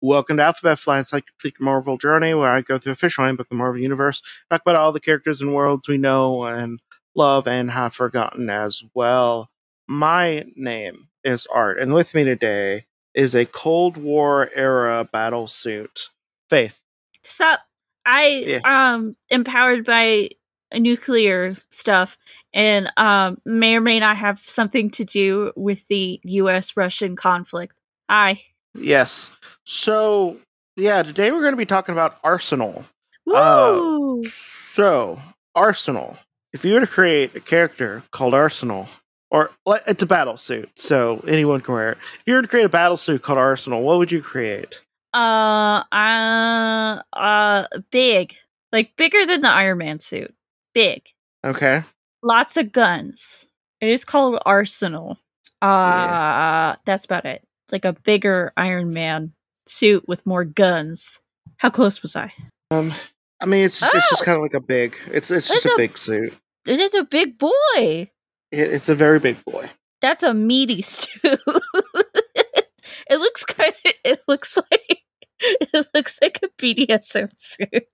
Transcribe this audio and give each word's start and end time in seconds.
Welcome 0.00 0.38
to 0.38 0.42
Alphabet 0.42 0.78
it's 1.00 1.12
like 1.12 1.26
complete 1.26 1.60
Marvel 1.60 1.98
journey 1.98 2.32
where 2.32 2.48
I 2.48 2.62
go 2.62 2.78
through 2.78 2.92
official 2.92 3.24
handbook 3.24 3.46
of 3.46 3.50
the 3.50 3.56
Marvel 3.56 3.82
Universe, 3.82 4.22
talk 4.50 4.62
about 4.62 4.76
all 4.76 4.92
the 4.92 5.00
characters 5.00 5.42
and 5.42 5.54
worlds 5.54 5.88
we 5.88 5.98
know 5.98 6.44
and 6.44 6.80
love 7.18 7.48
and 7.48 7.72
have 7.72 7.92
forgotten 7.92 8.48
as 8.48 8.82
well. 8.94 9.50
My 9.86 10.46
name 10.56 11.08
is 11.24 11.46
Art, 11.52 11.78
and 11.78 11.92
with 11.92 12.14
me 12.14 12.24
today 12.24 12.86
is 13.12 13.34
a 13.34 13.44
Cold 13.44 13.96
War 13.96 14.48
era 14.54 15.06
battle 15.12 15.48
suit. 15.48 16.10
Faith. 16.48 16.82
Sup? 17.22 17.60
I 18.06 18.60
um 18.64 19.16
empowered 19.28 19.84
by 19.84 20.30
nuclear 20.74 21.56
stuff 21.70 22.16
and 22.54 22.90
um 22.96 23.38
may 23.44 23.74
or 23.74 23.80
may 23.80 23.98
not 23.98 24.16
have 24.16 24.40
something 24.46 24.90
to 24.90 25.04
do 25.04 25.52
with 25.56 25.86
the 25.88 26.20
US 26.22 26.76
Russian 26.76 27.16
conflict. 27.16 27.74
Hi. 28.08 28.42
Yes. 28.74 29.30
So, 29.64 30.38
yeah, 30.76 31.02
today 31.02 31.32
we're 31.32 31.40
going 31.40 31.52
to 31.52 31.58
be 31.58 31.66
talking 31.66 31.92
about 31.92 32.18
Arsenal. 32.22 32.84
Woo! 33.26 34.22
So, 34.24 35.20
Arsenal. 35.54 36.16
If 36.52 36.64
you 36.64 36.74
were 36.74 36.80
to 36.80 36.86
create 36.86 37.34
a 37.36 37.40
character 37.40 38.02
called 38.10 38.34
Arsenal, 38.34 38.88
or 39.30 39.50
it's 39.66 40.02
a 40.02 40.06
battle 40.06 40.36
suit, 40.38 40.70
so 40.76 41.22
anyone 41.28 41.60
can 41.60 41.74
wear 41.74 41.92
it. 41.92 41.98
If 42.20 42.22
you 42.26 42.34
were 42.34 42.42
to 42.42 42.48
create 42.48 42.64
a 42.64 42.70
battle 42.70 42.96
suit 42.96 43.22
called 43.22 43.38
Arsenal, 43.38 43.82
what 43.82 43.98
would 43.98 44.10
you 44.12 44.22
create? 44.22 44.80
uh 45.14 45.82
uh 45.90 47.02
uh 47.12 47.64
big. 47.90 48.36
Like 48.72 48.94
bigger 48.96 49.24
than 49.24 49.40
the 49.40 49.50
Iron 49.50 49.78
Man 49.78 50.00
suit. 50.00 50.34
Big. 50.74 51.02
Okay. 51.44 51.82
Lots 52.22 52.56
of 52.56 52.72
guns. 52.72 53.46
It 53.80 53.88
is 53.88 54.04
called 54.04 54.40
Arsenal. 54.44 55.18
Uh 55.62 56.76
that's 56.84 57.04
about 57.04 57.24
it. 57.24 57.42
It's 57.66 57.72
like 57.72 57.84
a 57.84 57.92
bigger 57.92 58.52
Iron 58.56 58.92
Man 58.92 59.32
suit 59.66 60.06
with 60.06 60.26
more 60.26 60.44
guns. 60.44 61.20
How 61.58 61.70
close 61.70 62.02
was 62.02 62.14
I? 62.14 62.32
Um, 62.70 62.92
I 63.40 63.46
mean, 63.46 63.64
it's 63.64 63.80
it's 63.82 63.92
just 64.10 64.22
Oh! 64.22 64.24
kind 64.24 64.36
of 64.36 64.42
like 64.42 64.54
a 64.54 64.60
big. 64.60 64.96
It's 65.06 65.30
it's 65.30 65.48
just 65.48 65.66
a 65.66 65.72
a- 65.74 65.76
big 65.76 65.96
suit. 65.98 66.34
It 66.66 66.80
is 66.80 66.94
a 66.94 67.04
big 67.04 67.38
boy. 67.38 67.50
It, 67.78 68.10
it's 68.50 68.88
a 68.88 68.94
very 68.94 69.18
big 69.20 69.42
boy. 69.44 69.70
That's 70.00 70.22
a 70.22 70.34
meaty 70.34 70.82
suit. 70.96 71.10
it 71.24 73.18
looks 73.18 73.44
kind 73.44 73.72
of, 73.84 73.92
it 74.04 74.20
looks 74.28 74.56
like 74.56 75.02
it 75.40 75.86
looks 75.94 76.18
like 76.20 76.40
a 76.42 76.48
BDSM 76.60 77.30
suit. 77.38 77.84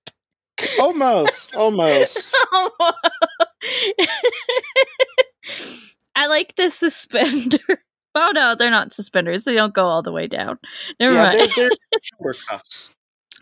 Almost, 0.79 1.55
almost. 1.55 2.29
I 6.17 6.27
like 6.29 6.55
the 6.57 6.71
suspender. 6.71 7.59
Oh 8.15 8.31
no, 8.35 8.55
they're 8.55 8.71
not 8.71 8.93
suspenders. 8.93 9.43
They 9.45 9.55
don't 9.55 9.75
go 9.75 9.87
all 9.87 10.01
the 10.03 10.13
way 10.13 10.29
down. 10.29 10.59
Never 11.01 11.15
yeah, 11.15 11.23
mind. 11.25 11.51
they're, 11.57 11.69
they're 11.69 12.01
shoulder 12.03 12.35
cuffs. 12.49 12.94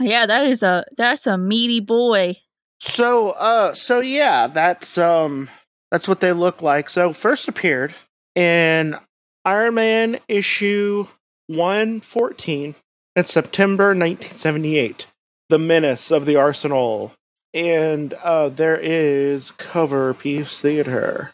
Yeah, 0.03 0.27
that 0.27 0.45
is 0.47 0.63
a 0.63 0.85
that's 0.97 1.27
a 1.27 1.39
meaty 1.39 1.81
boy. 1.81 2.37
So, 2.81 3.31
uh, 3.31 3.75
so 3.75 4.01
yeah, 4.01 4.47
that's 4.49 4.99
um, 4.99 5.49
that's 5.91 6.09
what 6.09 6.21
they 6.21 6.33
look 6.33 6.63
like. 6.63 6.91
So, 6.91 7.13
first 7.13 7.49
appeared 7.49 7.95
in 8.35 8.97
Iron 9.45 9.75
Man 9.75 10.19
issue 10.29 11.07
one 11.47 12.01
fourteen 12.01 12.75
in 13.15 13.25
September 13.25 13.95
nineteen 13.95 14.37
seventy 14.37 14.79
eight. 14.79 15.07
The 15.49 15.59
Menace 15.59 16.11
of 16.11 16.25
the 16.25 16.37
Arsenal, 16.37 17.13
and 17.53 18.15
uh, 18.15 18.49
there 18.49 18.79
is 18.79 19.51
cover 19.53 20.15
piece 20.15 20.61
theater. 20.61 21.33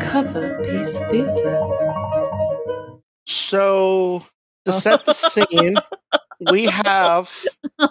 Cover 0.00 0.62
Piece 0.62 1.00
Theatre. 1.10 1.60
So, 3.26 4.26
to 4.66 4.72
set 4.72 5.04
the 5.04 5.12
scene, 5.12 5.76
we 6.50 6.64
have. 6.64 7.32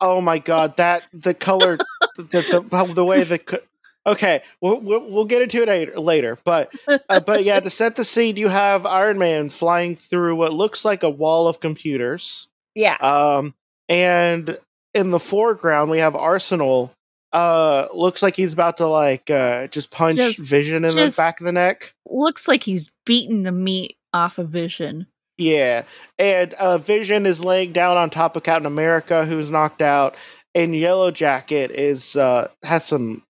Oh 0.00 0.20
my 0.20 0.38
god, 0.38 0.76
that 0.76 1.04
the 1.14 1.32
color, 1.32 1.78
the 2.16 2.22
the, 2.70 2.92
the 2.94 3.04
way 3.04 3.22
the 3.24 3.62
okay, 4.04 4.42
we'll, 4.60 4.78
we'll 4.80 5.10
we'll 5.10 5.24
get 5.24 5.40
into 5.42 5.62
it 5.62 5.68
later, 5.68 5.98
later 5.98 6.38
but 6.44 6.70
uh, 7.08 7.20
but 7.20 7.44
yeah, 7.44 7.60
to 7.60 7.70
set 7.70 7.96
the 7.96 8.04
scene, 8.04 8.36
you 8.36 8.48
have 8.48 8.84
Iron 8.84 9.16
Man 9.18 9.48
flying 9.48 9.96
through 9.96 10.36
what 10.36 10.52
looks 10.52 10.84
like 10.84 11.02
a 11.02 11.08
wall 11.08 11.48
of 11.48 11.60
computers, 11.60 12.46
Yeah. 12.74 12.96
um, 12.96 13.54
and 13.88 14.58
in 14.92 15.10
the 15.12 15.20
foreground 15.20 15.90
we 15.90 15.98
have 15.98 16.14
Arsenal. 16.14 16.92
Uh, 17.32 17.88
looks 17.94 18.22
like 18.22 18.36
he's 18.36 18.52
about 18.52 18.76
to 18.78 18.86
like 18.86 19.30
uh 19.30 19.66
just 19.68 19.90
punch 19.90 20.18
Just- 20.18 20.48
Vision 20.50 20.84
in 20.84 20.90
just- 20.90 21.16
the 21.16 21.20
back 21.20 21.40
of 21.40 21.46
the 21.46 21.52
neck. 21.52 21.94
Looks 22.08 22.48
like 22.48 22.64
he's 22.64 22.90
beating 23.06 23.44
the 23.44 23.52
meat 23.52 23.96
off 24.12 24.36
of 24.38 24.48
Vision. 24.50 25.06
Yeah, 25.38 25.84
and 26.18 26.54
uh, 26.54 26.78
Vision 26.78 27.26
is 27.26 27.44
laying 27.44 27.72
down 27.72 27.96
on 27.96 28.10
top 28.10 28.36
of 28.36 28.42
Captain 28.42 28.66
America, 28.66 29.26
who's 29.26 29.50
knocked 29.50 29.82
out, 29.82 30.16
and 30.54 30.74
Yellow 30.74 31.10
Jacket 31.10 31.70
is 31.70 32.16
uh 32.16 32.48
has 32.62 32.84
some 32.84 33.22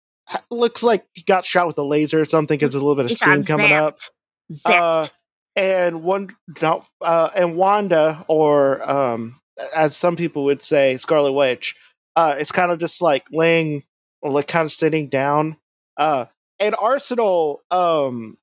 looks 0.51 0.83
like 0.83 1.05
he 1.15 1.23
got 1.23 1.45
shot 1.45 1.67
with 1.67 1.79
a 1.79 1.83
laser 1.83 2.21
or 2.21 2.25
something. 2.25 2.57
Because 2.57 2.73
there's 2.73 2.83
a 2.83 2.85
little 2.85 3.03
bit 3.03 3.11
of 3.11 3.17
steam 3.17 3.43
coming 3.43 3.73
up. 3.73 3.99
zapped. 3.99 4.11
Zapped. 4.53 5.05
Uh, 5.05 5.09
and 5.57 6.03
one, 6.03 6.37
no, 6.61 6.85
uh, 7.01 7.31
and 7.35 7.57
Wanda, 7.57 8.25
or 8.29 8.89
um, 8.89 9.41
as 9.75 9.97
some 9.97 10.15
people 10.17 10.45
would 10.45 10.63
say, 10.63 10.99
Scarlet 10.99 11.33
Witch, 11.33 11.75
uh, 12.15 12.37
it's 12.39 12.53
kind 12.53 12.71
of 12.71 12.79
just 12.79 13.01
like 13.01 13.27
laying, 13.33 13.83
like 14.23 14.49
kind 14.49 14.67
of 14.67 14.73
sitting 14.73 15.09
down. 15.09 15.57
Uh, 15.97 16.27
and 16.61 16.77
Arsenal, 16.79 17.63
um, 17.71 18.37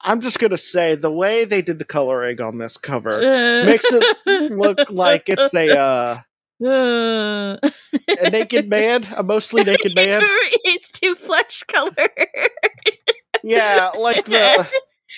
I'm 0.00 0.20
just 0.20 0.38
gonna 0.38 0.58
say 0.58 0.94
the 0.94 1.10
way 1.10 1.44
they 1.44 1.62
did 1.62 1.78
the 1.78 1.84
coloring 1.84 2.40
on 2.40 2.58
this 2.58 2.76
cover 2.76 3.18
makes 3.66 3.86
it 3.88 4.52
look 4.52 4.90
like 4.90 5.24
it's 5.28 5.54
a 5.54 5.76
uh, 5.76 6.18
a 6.60 7.60
naked 8.30 8.68
man, 8.68 9.06
a 9.16 9.22
mostly 9.22 9.64
naked 9.64 9.94
man. 9.96 10.22
it's 10.64 10.90
too 10.90 11.14
flesh 11.14 11.62
color. 11.64 12.08
Yeah, 13.42 13.90
like 13.98 14.24
the 14.24 14.66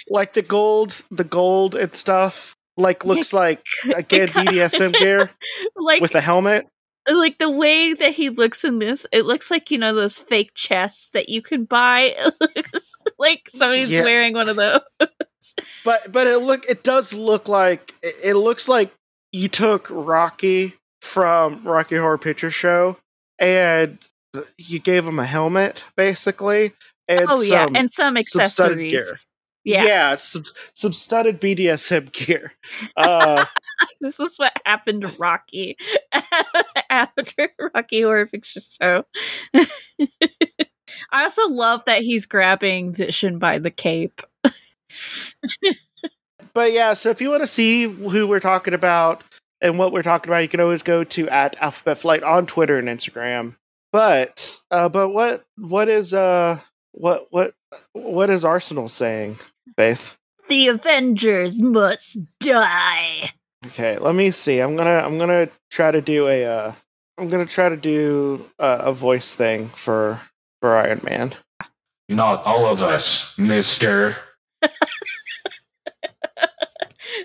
like 0.08 0.32
the 0.34 0.42
gold, 0.42 1.02
the 1.10 1.24
gold 1.24 1.74
and 1.74 1.94
stuff. 1.94 2.56
Like 2.76 3.04
looks 3.04 3.32
like 3.32 3.62
again 3.94 4.28
BDSM 4.28 4.94
gear 4.94 5.30
like 5.76 6.00
with 6.00 6.12
the 6.12 6.20
helmet. 6.22 6.66
like 7.06 7.36
the 7.38 7.50
way 7.50 7.92
that 7.92 8.12
he 8.12 8.30
looks 8.30 8.64
in 8.64 8.78
this, 8.78 9.06
it 9.12 9.26
looks 9.26 9.50
like 9.50 9.70
you 9.70 9.76
know 9.76 9.94
those 9.94 10.18
fake 10.18 10.52
chests 10.54 11.10
that 11.10 11.28
you 11.28 11.42
can 11.42 11.64
buy. 11.64 12.14
It 12.16 12.34
looks 12.56 12.94
like 13.20 13.42
somebody's 13.48 13.90
Yeah. 13.90 14.02
wearing 14.02 14.34
one 14.34 14.48
of 14.48 14.56
those. 14.56 14.80
But 15.84 16.12
but 16.12 16.26
it 16.26 16.38
look 16.38 16.66
it 16.68 16.82
does 16.82 17.12
look 17.14 17.48
like 17.48 17.94
it, 18.02 18.14
it 18.22 18.34
looks 18.34 18.68
like 18.68 18.92
you 19.32 19.48
took 19.48 19.86
Rocky 19.88 20.74
from 21.00 21.66
Rocky 21.66 21.96
Horror 21.96 22.18
Picture 22.18 22.50
Show 22.50 22.98
and 23.38 23.96
you 24.58 24.78
gave 24.80 25.06
him 25.06 25.18
a 25.18 25.24
helmet 25.24 25.82
basically 25.96 26.72
and 27.08 27.24
oh 27.28 27.40
yeah, 27.40 27.64
some 27.64 27.76
and 27.76 27.90
some 27.90 28.04
some 28.08 28.16
accessories. 28.18 29.26
Yeah, 29.64 29.84
yeah, 29.84 30.14
some 30.16 30.44
some 30.74 30.92
studded 30.92 31.40
BDSM 31.40 32.12
gear. 32.12 32.52
Uh 32.96 33.44
this 34.02 34.20
is 34.20 34.36
what 34.38 34.52
happened 34.66 35.02
to 35.02 35.08
Rocky 35.18 35.76
after 36.90 37.48
Rocky 37.74 38.02
Horror 38.02 38.26
Picture 38.26 38.60
Show. 38.60 39.04
I 41.12 41.22
also 41.22 41.48
love 41.48 41.82
that 41.86 42.02
he's 42.02 42.26
grabbing 42.26 42.92
Vision 42.92 43.38
by 43.38 43.58
the 43.58 43.70
cape. 43.70 44.22
but 46.54 46.72
yeah, 46.72 46.94
so 46.94 47.10
if 47.10 47.20
you 47.20 47.30
want 47.30 47.42
to 47.42 47.46
see 47.46 47.84
who 47.84 48.26
we're 48.26 48.40
talking 48.40 48.74
about 48.74 49.22
and 49.60 49.78
what 49.78 49.92
we're 49.92 50.02
talking 50.02 50.30
about, 50.30 50.38
you 50.38 50.48
can 50.48 50.60
always 50.60 50.82
go 50.82 51.04
to 51.04 51.28
at 51.28 51.56
Alphabet 51.60 51.98
Flight 51.98 52.22
on 52.22 52.46
Twitter 52.46 52.78
and 52.78 52.88
Instagram. 52.88 53.56
But 53.92 54.60
uh, 54.70 54.88
but 54.88 55.08
what 55.08 55.44
what 55.56 55.88
is 55.88 56.14
uh 56.14 56.60
what 56.92 57.26
what 57.30 57.54
what 57.92 58.30
is 58.30 58.44
Arsenal 58.44 58.88
saying, 58.88 59.38
Faith? 59.76 60.16
The 60.48 60.68
Avengers 60.68 61.60
must 61.60 62.18
die. 62.38 63.32
Okay, 63.66 63.98
let 63.98 64.14
me 64.14 64.30
see. 64.30 64.60
I'm 64.60 64.76
gonna 64.76 64.98
I'm 64.98 65.18
gonna 65.18 65.48
try 65.70 65.90
to 65.90 66.00
do 66.00 66.28
a 66.28 66.44
uh 66.44 66.72
I'm 67.18 67.28
gonna 67.28 67.46
try 67.46 67.68
to 67.68 67.76
do 67.76 68.48
a, 68.58 68.68
a 68.84 68.92
voice 68.92 69.34
thing 69.34 69.68
for 69.68 70.20
for 70.60 70.76
Iron 70.76 71.00
Man. 71.02 71.34
Not 72.08 72.44
all 72.44 72.66
of 72.66 72.82
us, 72.82 73.36
mister. 73.38 74.16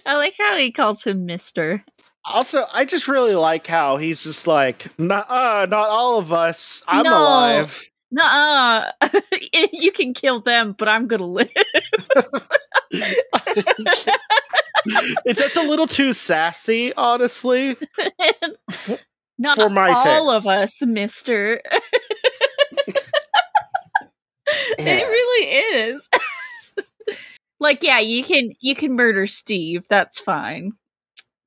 I 0.06 0.16
like 0.18 0.36
how 0.38 0.58
he 0.58 0.72
calls 0.72 1.04
him 1.04 1.26
Mister. 1.26 1.84
Also, 2.24 2.66
I 2.74 2.86
just 2.86 3.08
really 3.08 3.36
like 3.36 3.68
how 3.68 3.98
he's 3.98 4.24
just 4.24 4.48
like, 4.48 4.88
not 5.00 5.30
uh, 5.30 5.66
not 5.68 5.90
all 5.90 6.18
of 6.20 6.32
us. 6.34 6.82
I'm 6.88 7.04
No. 7.04 7.18
alive. 7.22 7.82
Nuh-uh. 8.12 8.92
you 9.74 9.92
can 9.92 10.14
kill 10.14 10.40
them, 10.42 10.76
but 10.78 10.88
I'm 10.88 11.08
gonna 11.08 11.26
live. 11.28 11.50
It- 15.26 15.38
That's 15.38 15.58
a 15.58 15.64
little 15.64 15.88
too 15.88 16.14
sassy, 16.14 16.94
honestly. 16.96 17.76
Not 19.40 19.56
For 19.58 19.70
my 19.70 19.92
all 19.92 20.04
taste. 20.32 20.46
of 20.46 20.48
us, 20.48 20.82
Mister. 20.86 21.62
Yeah. 24.80 24.86
It 24.86 25.08
really 25.08 25.48
is. 25.82 26.10
like, 27.60 27.84
yeah, 27.84 28.00
you 28.00 28.24
can 28.24 28.52
you 28.60 28.76
can 28.76 28.94
murder 28.96 29.28
Steve. 29.28 29.88
That's 29.90 30.20
fine. 30.20 30.74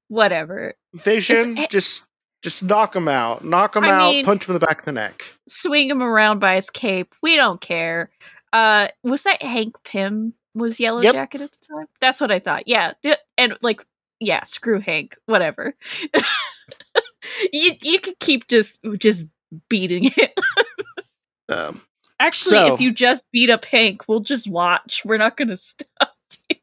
Whatever. 0.09 0.75
Vision, 0.95 1.53
It's- 1.59 1.71
just 1.71 2.03
just 2.43 2.63
knock 2.63 2.95
him 2.95 3.09
out. 3.09 3.45
Knock 3.45 3.75
him 3.77 3.85
I 3.85 3.91
out, 3.91 4.11
mean- 4.11 4.25
punch 4.25 4.45
him 4.47 4.55
in 4.55 4.61
the 4.61 4.67
back 4.67 4.81
of 4.81 4.85
the 4.85 4.93
neck. 4.93 5.25
Swing 5.49 5.91
him 5.91 6.03
around 6.03 6.39
by 6.39 6.55
his 6.55 6.71
cape. 6.71 7.15
We 7.23 7.37
don't 7.37 7.61
care. 7.61 8.11
Uh, 8.53 8.89
was 9.03 9.25
that 9.25 9.43
Hank 9.43 9.75
Pym 9.85 10.35
was 10.55 10.81
Yellow 10.81 11.03
Yep. 11.03 11.13
Jacket 11.15 11.41
at 11.43 11.53
the 11.53 11.67
time? 11.75 11.87
That's 12.01 12.21
what 12.21 12.31
I 12.31 12.39
thought. 12.39 12.67
Yeah, 12.67 12.93
and 13.37 13.59
like, 13.61 13.85
yeah, 14.21 14.45
screw 14.45 14.81
Hank. 14.81 15.17
Whatever. 15.27 15.75
you 17.53 17.73
you 17.83 18.01
could 18.01 18.19
keep 18.21 18.49
just 18.49 18.79
just 18.99 19.27
beating 19.69 20.11
it. 20.17 20.39
Um, 21.49 21.83
Actually, 22.21 22.57
So- 22.57 22.75
if 22.75 22.81
you 22.81 22.93
just 22.93 23.25
beat 23.33 23.51
up 23.51 23.65
Hank, 23.67 24.03
we'll 24.09 24.21
just 24.21 24.49
watch. 24.49 25.03
We're 25.05 25.19
not 25.19 25.37
gonna 25.37 25.57
stop. 25.57 26.15
You. 26.49 26.57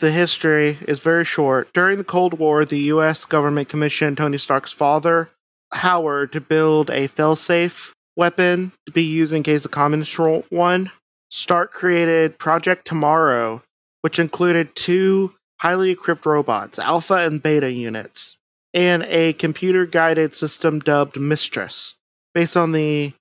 The 0.00 0.10
history 0.12 0.78
is 0.86 1.00
very 1.00 1.24
short. 1.24 1.72
During 1.72 1.98
the 1.98 2.04
Cold 2.04 2.38
War, 2.38 2.64
the 2.64 2.78
U.S. 2.94 3.24
government 3.24 3.68
commissioned 3.68 4.16
Tony 4.16 4.38
Stark's 4.38 4.72
father, 4.72 5.30
Howard, 5.72 6.30
to 6.32 6.40
build 6.40 6.88
a 6.90 7.08
failsafe 7.08 7.90
weapon 8.16 8.70
to 8.86 8.92
be 8.92 9.02
used 9.02 9.32
in 9.32 9.42
case 9.42 9.64
the 9.64 9.68
communists 9.68 10.16
ro- 10.18 10.44
won. 10.52 10.90
Stark 11.30 11.72
created 11.72 12.38
Project 12.38 12.86
Tomorrow, 12.86 13.62
which 14.02 14.18
included 14.20 14.74
two 14.76 15.34
highly 15.60 15.90
equipped 15.90 16.24
robots, 16.26 16.78
Alpha 16.78 17.14
and 17.14 17.42
Beta 17.42 17.70
units, 17.72 18.36
and 18.72 19.02
a 19.04 19.32
computer 19.32 19.84
guided 19.84 20.32
system 20.34 20.78
dubbed 20.78 21.18
Mistress, 21.18 21.96
based 22.34 22.56
on 22.56 22.70
the 22.72 23.08
ba- 23.10 23.16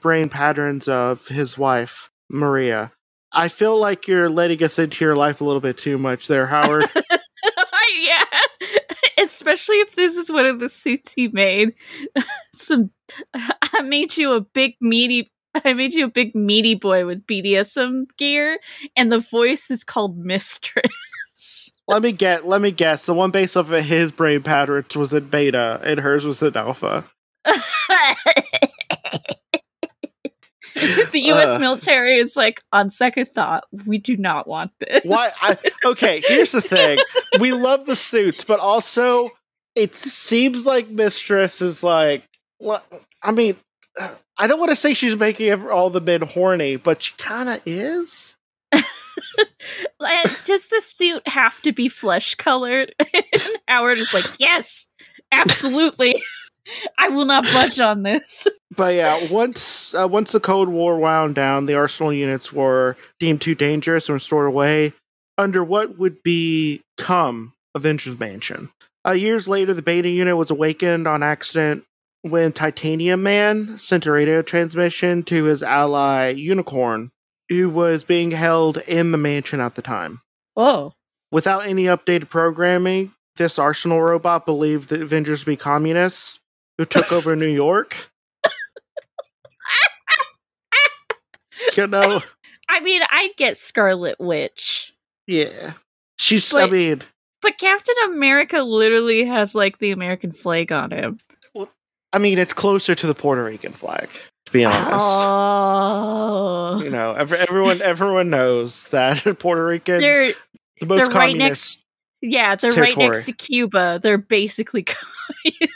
brain 0.00 0.28
patterns 0.28 0.88
of 0.88 1.28
his 1.28 1.56
wife, 1.56 2.10
Maria. 2.28 2.92
I 3.32 3.48
feel 3.48 3.78
like 3.78 4.06
you're 4.06 4.28
letting 4.28 4.62
us 4.62 4.78
into 4.78 5.04
your 5.04 5.16
life 5.16 5.40
a 5.40 5.44
little 5.44 5.60
bit 5.60 5.78
too 5.78 5.96
much 5.96 6.26
there, 6.26 6.46
Howard. 6.46 6.88
yeah, 8.00 8.24
especially 9.18 9.76
if 9.76 9.96
this 9.96 10.16
is 10.16 10.30
one 10.30 10.44
of 10.44 10.60
the 10.60 10.68
suits 10.68 11.14
he 11.14 11.28
made. 11.28 11.72
Some, 12.54 12.90
I 13.34 13.82
made 13.82 14.16
you 14.16 14.34
a 14.34 14.40
big 14.40 14.74
meaty. 14.80 15.32
I 15.64 15.72
made 15.72 15.94
you 15.94 16.06
a 16.06 16.10
big 16.10 16.34
meaty 16.34 16.74
boy 16.74 17.06
with 17.06 17.26
BDSM 17.26 18.04
gear, 18.18 18.58
and 18.96 19.10
the 19.10 19.20
voice 19.20 19.70
is 19.70 19.84
called 19.84 20.18
Mistress. 20.18 20.92
let 21.88 22.02
me 22.02 22.12
get 22.12 22.46
let 22.46 22.60
me 22.60 22.70
guess. 22.70 23.06
The 23.06 23.14
one 23.14 23.30
based 23.30 23.56
off 23.56 23.70
of 23.70 23.84
his 23.84 24.12
brain 24.12 24.42
patterns 24.42 24.94
was 24.94 25.14
in 25.14 25.28
beta 25.28 25.80
and 25.82 26.00
hers 26.00 26.26
was 26.26 26.42
in 26.42 26.56
alpha. 26.56 27.04
the 31.12 31.20
U.S. 31.20 31.48
Uh. 31.48 31.58
military 31.58 32.16
is 32.16 32.36
like, 32.36 32.62
on 32.72 32.90
second 32.90 33.28
thought, 33.34 33.64
we 33.86 33.98
do 33.98 34.16
not 34.16 34.46
want 34.46 34.72
this. 34.78 35.02
Why 35.04 35.30
I 35.40 35.56
okay, 35.86 36.22
here's 36.26 36.52
the 36.52 36.60
thing. 36.60 36.98
We 37.40 37.52
love 37.52 37.86
the 37.86 37.96
suits, 37.96 38.44
but 38.44 38.60
also 38.60 39.30
it 39.74 39.94
seems 39.94 40.66
like 40.66 40.88
Mistress 40.88 41.62
is 41.62 41.82
like 41.82 42.24
I 43.22 43.32
mean 43.32 43.56
I 44.38 44.46
don't 44.46 44.58
want 44.58 44.70
to 44.70 44.76
say 44.76 44.94
she's 44.94 45.16
making 45.16 45.52
all 45.68 45.90
the 45.90 46.00
men 46.00 46.22
horny, 46.22 46.76
but 46.76 47.02
she 47.02 47.14
kind 47.18 47.48
of 47.48 47.60
is. 47.66 48.36
Does 50.44 50.68
the 50.68 50.80
suit 50.80 51.26
have 51.28 51.60
to 51.62 51.72
be 51.72 51.88
flesh 51.88 52.34
colored? 52.34 52.94
Howard 53.68 53.98
is 53.98 54.14
like, 54.14 54.24
yes, 54.38 54.88
absolutely. 55.30 56.22
I 56.98 57.08
will 57.08 57.24
not 57.24 57.44
budge 57.44 57.80
on 57.80 58.02
this. 58.02 58.46
But 58.74 58.94
yeah, 58.94 59.30
once 59.30 59.94
uh, 59.94 60.08
once 60.08 60.32
the 60.32 60.40
Cold 60.40 60.70
War 60.70 60.96
wound 60.96 61.34
down, 61.34 61.66
the 61.66 61.74
Arsenal 61.74 62.10
units 62.10 62.54
were 62.54 62.96
deemed 63.20 63.42
too 63.42 63.54
dangerous 63.54 64.08
and 64.08 64.22
stored 64.22 64.46
away 64.46 64.94
under 65.36 65.62
what 65.62 65.98
would 65.98 66.22
become 66.22 67.52
Avengers 67.74 68.18
Mansion. 68.18 68.70
Uh, 69.06 69.12
years 69.12 69.46
later, 69.46 69.74
the 69.74 69.82
Beta 69.82 70.08
unit 70.08 70.38
was 70.38 70.50
awakened 70.50 71.06
on 71.06 71.22
accident 71.22 71.84
when 72.22 72.52
Titanium 72.52 73.22
Man 73.22 73.76
sent 73.76 74.06
a 74.06 74.12
radio 74.12 74.40
transmission 74.40 75.22
to 75.24 75.44
his 75.44 75.62
ally 75.62 76.30
Unicorn, 76.30 77.10
who 77.50 77.68
was 77.68 78.04
being 78.04 78.30
held 78.30 78.78
in 78.78 79.12
the 79.12 79.18
mansion 79.18 79.60
at 79.60 79.74
the 79.74 79.82
time. 79.82 80.22
Oh. 80.56 80.94
Without 81.30 81.66
any 81.66 81.84
updated 81.84 82.30
programming, 82.30 83.12
this 83.36 83.58
Arsenal 83.58 84.00
robot 84.00 84.46
believed 84.46 84.88
the 84.88 85.02
Avengers 85.02 85.40
to 85.40 85.46
be 85.46 85.56
communists 85.56 86.38
who 86.78 86.84
took 86.84 87.12
over 87.12 87.36
New 87.36 87.46
York. 87.46 87.96
you 91.76 91.86
know, 91.86 92.20
I 92.68 92.80
mean, 92.80 93.02
I'd 93.10 93.32
get 93.36 93.56
Scarlet 93.58 94.18
Witch. 94.20 94.92
yeah. 95.26 95.74
She's, 96.18 96.54
I 96.54 96.62
But- 96.62 96.72
mean, 96.72 97.02
But 97.40 97.58
Captain 97.58 97.94
America 98.06 98.62
literally 98.62 99.24
has 99.24 99.54
like 99.56 99.78
the 99.78 99.90
American 99.90 100.30
flag 100.32 100.70
on 100.70 100.92
him. 100.92 101.18
I 102.12 102.18
mean, 102.18 102.38
it's 102.38 102.52
closer 102.52 102.94
to 102.94 103.06
the 103.06 103.14
Puerto 103.14 103.42
Rican 103.42 103.72
flag, 103.72 104.08
to 104.46 104.52
be 104.52 104.64
honest. 104.66 104.90
Oh. 104.92 106.80
You 106.84 106.90
know, 106.90 107.14
ev- 107.14 107.32
everyone, 107.32 107.80
everyone 107.82 108.28
knows 108.30 108.86
that 108.88 109.24
Puerto 109.38 109.64
Ricans, 109.64 110.02
They're 110.02 110.34
the 110.78 110.86
most 110.86 110.98
they're 110.98 111.06
right 111.08 111.30
communist. 111.30 111.80
yeah, 112.20 112.54
they're 112.54 112.72
right 112.74 112.96
next 112.98 113.24
to 113.24 113.32
Cuba. 113.32 113.98
They're 114.02 114.18
basically. 114.18 114.84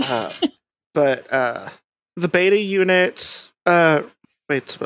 uh, 0.00 0.32
but 0.94 1.32
uh, 1.32 1.70
the 2.16 2.28
beta 2.28 2.58
unit, 2.58 3.48
uh, 3.64 4.02
wait, 4.48 4.76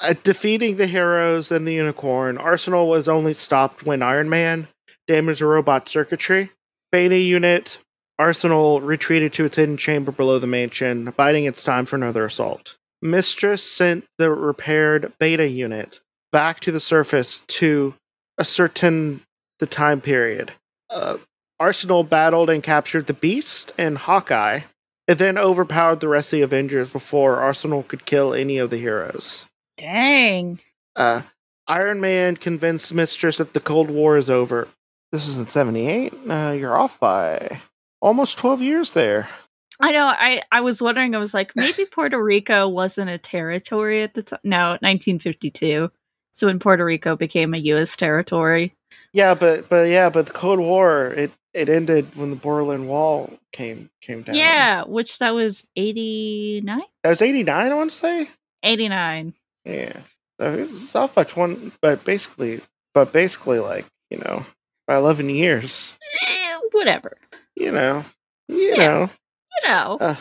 uh, 0.00 0.14
defeating 0.22 0.76
the 0.76 0.86
heroes 0.86 1.50
and 1.50 1.66
the 1.66 1.72
unicorn, 1.72 2.38
Arsenal 2.38 2.88
was 2.88 3.08
only 3.08 3.34
stopped 3.34 3.84
when 3.84 4.02
Iron 4.02 4.28
Man 4.28 4.68
damaged 5.06 5.40
the 5.40 5.46
robot 5.46 5.88
circuitry. 5.88 6.50
Beta 6.92 7.18
unit, 7.18 7.78
Arsenal 8.18 8.80
retreated 8.80 9.32
to 9.34 9.44
its 9.44 9.56
hidden 9.56 9.76
chamber 9.76 10.12
below 10.12 10.38
the 10.38 10.46
mansion, 10.46 11.12
biding 11.16 11.44
its 11.44 11.62
time 11.62 11.86
for 11.86 11.96
another 11.96 12.24
assault. 12.24 12.76
Mistress 13.00 13.62
sent 13.62 14.04
the 14.18 14.30
repaired 14.30 15.12
beta 15.20 15.46
unit 15.46 16.00
back 16.32 16.60
to 16.60 16.72
the 16.72 16.80
surface 16.80 17.42
to 17.46 17.94
ascertain 18.38 19.20
the 19.58 19.66
time 19.66 20.00
period. 20.00 20.52
Uh, 20.90 21.18
Arsenal 21.60 22.04
battled 22.04 22.50
and 22.50 22.62
captured 22.62 23.06
the 23.06 23.14
Beast 23.14 23.72
and 23.76 23.98
Hawkeye, 23.98 24.60
and 25.06 25.18
then 25.18 25.38
overpowered 25.38 26.00
the 26.00 26.08
rest 26.08 26.28
of 26.28 26.38
the 26.38 26.42
Avengers 26.42 26.90
before 26.90 27.36
Arsenal 27.36 27.82
could 27.82 28.06
kill 28.06 28.34
any 28.34 28.58
of 28.58 28.70
the 28.70 28.76
heroes. 28.76 29.46
Dang. 29.76 30.60
Uh, 30.94 31.22
Iron 31.66 32.00
Man 32.00 32.36
convinced 32.36 32.94
Mistress 32.94 33.38
that 33.38 33.54
the 33.54 33.60
Cold 33.60 33.90
War 33.90 34.16
is 34.16 34.30
over. 34.30 34.68
This 35.12 35.26
is 35.26 35.38
in 35.38 35.46
78. 35.46 36.12
Uh, 36.28 36.54
you're 36.58 36.76
off 36.76 37.00
by 37.00 37.60
almost 38.00 38.38
12 38.38 38.62
years 38.62 38.92
there. 38.92 39.28
I 39.80 39.92
know. 39.92 40.06
I 40.06 40.42
I 40.50 40.60
was 40.60 40.82
wondering. 40.82 41.14
I 41.14 41.18
was 41.18 41.34
like, 41.34 41.52
maybe 41.54 41.84
Puerto 41.90 42.22
Rico 42.22 42.66
wasn't 42.68 43.10
a 43.10 43.18
territory 43.18 44.02
at 44.02 44.14
the 44.14 44.22
time. 44.22 44.40
No, 44.42 44.70
1952. 44.80 45.90
So 46.32 46.46
when 46.46 46.58
Puerto 46.58 46.84
Rico 46.84 47.16
became 47.16 47.54
a 47.54 47.58
U.S. 47.58 47.96
territory. 47.96 48.74
Yeah, 49.12 49.34
but 49.34 49.68
but 49.68 49.88
yeah, 49.88 50.10
but 50.10 50.26
the 50.26 50.32
Cold 50.32 50.58
War 50.58 51.06
it 51.08 51.30
it 51.58 51.68
ended 51.68 52.14
when 52.16 52.30
the 52.30 52.36
Berlin 52.36 52.86
Wall 52.86 53.32
came 53.52 53.90
came 54.00 54.22
down. 54.22 54.34
Yeah, 54.36 54.84
which 54.84 55.18
that 55.18 55.34
was 55.34 55.66
89? 55.76 56.82
that 57.02 57.10
was 57.10 57.22
89. 57.22 57.70
I 57.70 57.74
want 57.74 57.90
to 57.90 57.96
say. 57.96 58.30
89. 58.62 59.34
Yeah, 59.64 60.00
so 60.40 60.54
it's 60.54 60.94
off 60.96 61.14
by 61.14 61.24
20, 61.24 61.72
but 61.82 62.04
basically, 62.04 62.60
but 62.94 63.12
basically, 63.12 63.58
like 63.58 63.86
you 64.10 64.18
know, 64.18 64.44
by 64.86 64.96
11 64.96 65.28
years. 65.30 65.96
Eh, 66.26 66.58
whatever. 66.72 67.16
You 67.54 67.72
know, 67.72 68.04
you 68.48 68.70
Yeah. 68.70 68.76
know. 68.76 69.10
You 69.62 69.68
know. 69.68 69.98
Uh, 70.00 70.14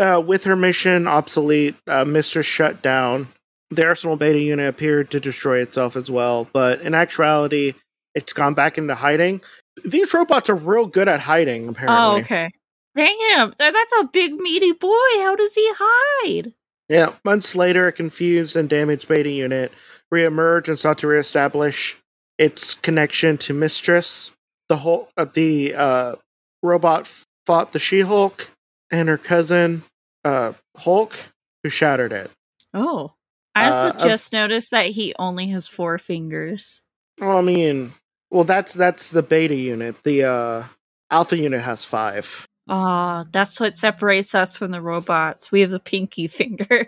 uh, 0.00 0.20
with 0.20 0.44
her 0.44 0.56
mission 0.56 1.06
obsolete, 1.06 1.74
uh, 1.86 2.04
Mistress 2.04 2.46
shut 2.46 2.82
down. 2.82 3.28
The 3.70 3.84
Arsenal 3.86 4.16
Beta 4.16 4.38
unit 4.38 4.68
appeared 4.68 5.10
to 5.10 5.20
destroy 5.20 5.58
itself 5.58 5.96
as 5.96 6.10
well, 6.10 6.48
but 6.52 6.80
in 6.82 6.94
actuality, 6.94 7.74
it's 8.14 8.32
gone 8.32 8.54
back 8.54 8.78
into 8.78 8.94
hiding. 8.94 9.40
These 9.84 10.12
robots 10.14 10.48
are 10.50 10.54
real 10.54 10.86
good 10.86 11.08
at 11.08 11.20
hiding, 11.20 11.68
apparently. 11.68 11.96
oh, 11.98 12.16
okay. 12.18 12.50
Dang 12.94 13.16
him. 13.30 13.54
That's 13.58 13.92
a 14.00 14.04
big 14.04 14.34
meaty 14.34 14.72
boy. 14.72 14.90
How 15.16 15.34
does 15.36 15.54
he 15.54 15.68
hide? 15.76 16.52
Yeah, 16.88 17.14
months 17.24 17.56
later, 17.56 17.88
a 17.88 17.92
confused 17.92 18.54
and 18.56 18.68
damaged 18.68 19.08
Beta 19.08 19.30
unit 19.30 19.72
reemerged 20.12 20.68
and 20.68 20.78
sought 20.78 20.98
to 20.98 21.06
reestablish 21.08 21.96
its 22.38 22.74
connection 22.74 23.36
to 23.38 23.54
Mistress. 23.54 24.30
The 24.68 24.76
whole 24.78 25.08
uh, 25.16 25.26
the 25.32 25.74
uh, 25.74 26.14
robot 26.62 27.10
fought 27.46 27.72
the 27.72 27.78
She-Hulk 27.78 28.50
and 28.92 29.08
her 29.08 29.18
cousin 29.18 29.82
uh, 30.24 30.52
Hulk 30.76 31.16
who 31.62 31.70
shattered 31.70 32.12
it. 32.12 32.30
Oh. 32.72 33.14
I 33.56 33.66
also 33.68 33.88
Uh, 33.98 34.04
just 34.08 34.32
noticed 34.32 34.70
that 34.72 34.86
he 34.86 35.14
only 35.18 35.46
has 35.48 35.68
four 35.68 35.96
fingers. 35.98 36.82
Well, 37.20 37.38
I 37.38 37.40
mean, 37.40 37.92
well, 38.34 38.44
that's 38.44 38.72
that's 38.72 39.10
the 39.10 39.22
beta 39.22 39.54
unit. 39.54 39.96
The 40.02 40.24
uh, 40.24 40.64
alpha 41.10 41.36
unit 41.36 41.62
has 41.62 41.84
five. 41.84 42.46
Ah, 42.68 43.24
that's 43.30 43.60
what 43.60 43.76
separates 43.76 44.34
us 44.34 44.58
from 44.58 44.72
the 44.72 44.80
robots. 44.80 45.52
We 45.52 45.60
have 45.60 45.70
the 45.70 45.78
pinky 45.78 46.26
finger. 46.40 46.86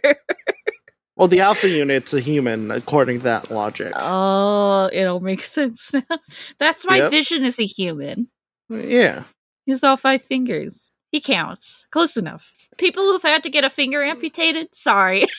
Well, 1.17 1.29
the 1.29 1.41
alpha 1.41 1.69
unit's 1.69 2.13
a 2.13 2.21
human, 2.21 2.71
according 2.71 3.19
to 3.19 3.25
that 3.25 3.51
logic. 3.51 3.93
oh, 3.97 4.91
it'll 4.93 5.21
make 5.21 5.43
sense 5.43 5.95
now. 5.95 6.03
That's 6.59 6.85
why 6.85 6.97
Yep. 6.99 7.11
Vision 7.11 7.45
is 7.45 7.59
a 7.59 7.65
human. 7.65 8.29
Yeah. 8.69 9.23
He's 9.65 9.83
all 9.83 9.97
five 9.97 10.23
fingers. 10.23 10.91
He 11.13 11.21
counts. 11.23 11.87
Close 11.91 12.19
enough. 12.19 12.51
People 12.77 13.05
who've 13.05 13.23
had 13.23 13.43
to 13.45 13.51
get 13.51 13.65
a 13.65 13.71
finger 13.71 14.03
amputated, 14.03 14.75
sorry. 14.75 15.27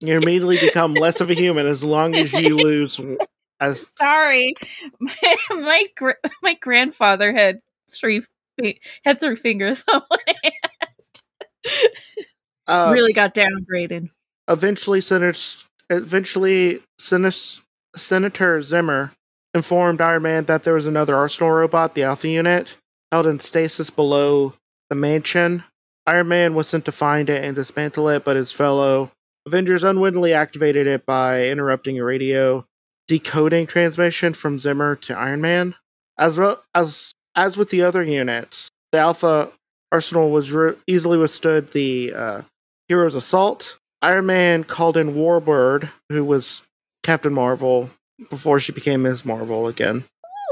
You 0.00 0.16
immediately 0.16 0.58
become 0.60 0.94
less 0.94 1.20
of 1.20 1.28
a 1.28 1.34
human 1.34 1.66
as 1.66 1.82
long 1.82 2.14
as 2.14 2.32
you 2.32 2.56
lose. 2.56 3.00
As 3.60 3.86
sorry. 3.98 4.54
My 5.00 5.36
my, 5.50 5.86
gr- 5.96 6.12
my 6.42 6.54
grandfather 6.54 7.32
had 7.32 7.60
three 7.90 8.22
had 9.04 9.20
three 9.20 9.36
fingers 9.36 9.84
on 9.92 10.02
one 10.08 10.20
hand. 10.42 10.54
uh, 12.66 12.90
really 12.94 13.12
got 13.12 13.34
downgraded. 13.34 14.10
eventually, 14.48 15.00
Senator 15.00 15.38
eventually 15.90 16.82
Senator, 16.98 17.36
Senator 17.96 18.62
Zimmer 18.62 19.12
informed 19.54 20.00
Iron 20.00 20.22
Man 20.22 20.44
that 20.44 20.62
there 20.64 20.74
was 20.74 20.86
another 20.86 21.16
Arsenal 21.16 21.50
robot, 21.50 21.94
the 21.94 22.02
Alpha 22.02 22.28
Unit, 22.28 22.74
held 23.10 23.26
in 23.26 23.40
stasis 23.40 23.90
below 23.90 24.54
the 24.90 24.96
mansion. 24.96 25.64
Iron 26.06 26.28
Man 26.28 26.54
was 26.54 26.68
sent 26.68 26.84
to 26.86 26.92
find 26.92 27.28
it 27.28 27.42
and 27.44 27.54
dismantle 27.54 28.08
it, 28.08 28.24
but 28.24 28.36
his 28.36 28.52
fellow 28.52 29.10
Avengers 29.46 29.82
unwittingly 29.82 30.32
activated 30.34 30.86
it 30.86 31.06
by 31.06 31.46
interrupting 31.48 31.98
a 31.98 32.04
radio 32.04 32.64
decoding 33.08 33.66
transmission 33.66 34.34
from 34.34 34.60
Zimmer 34.60 34.94
to 34.96 35.16
Iron 35.16 35.40
Man. 35.40 35.74
As 36.16 36.38
well 36.38 36.62
as 36.74 37.12
as 37.34 37.56
with 37.56 37.70
the 37.70 37.82
other 37.82 38.02
units, 38.02 38.70
the 38.92 38.98
Alpha 38.98 39.50
Arsenal 39.90 40.30
was 40.30 40.52
re- 40.52 40.74
easily 40.86 41.18
withstood 41.18 41.72
the 41.72 42.12
uh, 42.14 42.42
hero's 42.88 43.14
assault. 43.14 43.78
Iron 44.02 44.26
Man 44.26 44.64
called 44.64 44.96
in 44.96 45.14
Warbird, 45.14 45.90
who 46.08 46.24
was 46.24 46.62
Captain 47.02 47.32
Marvel 47.32 47.90
before 48.30 48.60
she 48.60 48.72
became 48.72 49.02
Ms. 49.02 49.24
Marvel 49.24 49.66
again, 49.68 50.04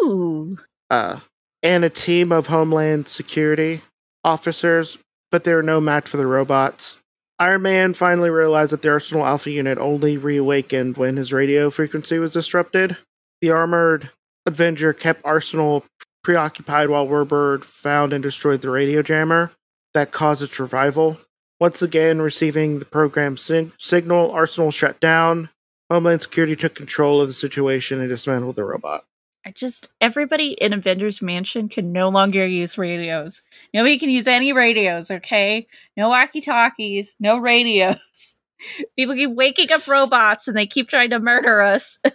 Ooh. 0.04 0.58
uh, 0.90 1.20
and 1.62 1.84
a 1.84 1.90
team 1.90 2.32
of 2.32 2.46
Homeland 2.46 3.08
Security 3.08 3.82
officers, 4.24 4.98
but 5.30 5.44
they 5.44 5.52
were 5.52 5.62
no 5.62 5.80
match 5.80 6.08
for 6.08 6.16
the 6.16 6.26
robots. 6.26 6.98
Iron 7.38 7.62
Man 7.62 7.92
finally 7.92 8.30
realized 8.30 8.72
that 8.72 8.80
the 8.80 8.88
Arsenal 8.88 9.26
Alpha 9.26 9.50
unit 9.50 9.76
only 9.78 10.16
reawakened 10.16 10.96
when 10.96 11.16
his 11.16 11.32
radio 11.32 11.68
frequency 11.70 12.18
was 12.18 12.32
disrupted. 12.32 12.96
The 13.42 13.50
armored 13.50 14.10
Avenger 14.46 14.94
kept 14.94 15.20
Arsenal 15.24 15.84
preoccupied 16.24 16.88
while 16.88 17.06
Warbird 17.06 17.64
found 17.64 18.12
and 18.12 18.22
destroyed 18.22 18.62
the 18.62 18.70
radio 18.70 19.02
jammer 19.02 19.52
that 19.92 20.12
caused 20.12 20.42
its 20.42 20.58
revival. 20.58 21.18
Once 21.60 21.82
again, 21.82 22.22
receiving 22.22 22.78
the 22.78 22.84
program's 22.84 23.42
sig- 23.42 23.72
signal, 23.78 24.30
Arsenal 24.32 24.70
shut 24.70 24.98
down. 25.00 25.50
Homeland 25.90 26.22
Security 26.22 26.56
took 26.56 26.74
control 26.74 27.20
of 27.20 27.28
the 27.28 27.34
situation 27.34 28.00
and 28.00 28.08
dismantled 28.08 28.56
the 28.56 28.64
robot. 28.64 29.04
I 29.46 29.52
just 29.52 29.90
everybody 30.00 30.54
in 30.54 30.72
Avengers 30.72 31.22
Mansion 31.22 31.68
can 31.68 31.92
no 31.92 32.08
longer 32.08 32.44
use 32.44 32.76
radios. 32.76 33.42
Nobody 33.72 33.96
can 33.96 34.10
use 34.10 34.26
any 34.26 34.52
radios, 34.52 35.08
okay? 35.08 35.68
No 35.96 36.08
walkie 36.08 36.40
talkies, 36.40 37.14
no 37.20 37.38
radios. 37.38 38.36
People 38.96 39.14
keep 39.14 39.30
waking 39.30 39.70
up 39.70 39.86
robots 39.86 40.48
and 40.48 40.56
they 40.56 40.66
keep 40.66 40.88
trying 40.88 41.10
to 41.10 41.20
murder 41.20 41.62
us. 41.62 41.98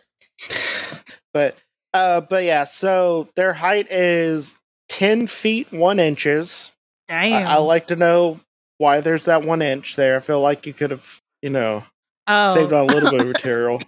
But 1.34 1.56
uh 1.94 2.20
but 2.20 2.44
yeah, 2.44 2.66
so 2.66 3.30
their 3.38 3.54
height 3.54 3.90
is 3.90 4.54
ten 4.90 5.28
feet 5.28 5.72
one 5.72 5.98
inches. 5.98 6.72
I, 7.10 7.30
Damn. 7.30 7.48
I 7.48 7.56
like 7.60 7.88
to 7.88 7.96
know 7.96 8.42
why 8.80 9.00
there's 9.00 9.26
that 9.26 9.46
one 9.46 9.62
inch 9.62 9.96
there. 9.96 10.18
I 10.18 10.20
feel 10.20 10.42
like 10.42 10.66
you 10.66 10.74
could 10.74 10.92
have, 10.92 11.22
you 11.42 11.50
know, 11.50 11.86
oh. 12.28 12.54
saved 12.54 12.74
on 12.74 12.90
a 12.90 12.94
little 12.94 13.12
bit 13.12 13.22
of 13.22 13.28
material. 13.32 13.82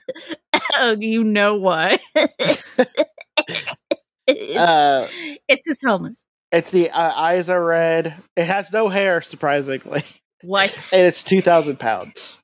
oh, 0.77 0.95
you 0.97 1.25
know 1.25 1.55
what? 1.55 1.99
It's, 4.27 4.57
Uh 4.57 5.07
it's 5.47 5.67
his 5.67 5.79
helmet. 5.83 6.13
it's 6.51 6.71
the 6.71 6.89
uh, 6.89 7.13
eyes 7.15 7.49
are 7.49 7.63
red. 7.63 8.15
It 8.35 8.45
has 8.45 8.71
no 8.71 8.89
hair, 8.89 9.21
surprisingly. 9.21 10.03
What? 10.43 10.91
And 10.93 11.07
it's 11.07 11.23
two 11.23 11.41
thousand 11.41 11.79
pounds. 11.79 12.37